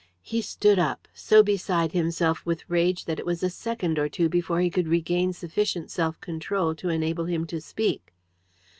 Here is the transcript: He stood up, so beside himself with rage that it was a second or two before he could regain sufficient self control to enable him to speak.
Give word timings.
He 0.23 0.41
stood 0.41 0.79
up, 0.79 1.07
so 1.13 1.43
beside 1.43 1.91
himself 1.91 2.43
with 2.43 2.67
rage 2.67 3.05
that 3.05 3.19
it 3.19 3.25
was 3.27 3.43
a 3.43 3.51
second 3.51 3.99
or 3.99 4.09
two 4.09 4.29
before 4.29 4.59
he 4.59 4.71
could 4.71 4.87
regain 4.87 5.31
sufficient 5.31 5.91
self 5.91 6.19
control 6.21 6.73
to 6.73 6.89
enable 6.89 7.25
him 7.25 7.45
to 7.45 7.61
speak. 7.61 8.11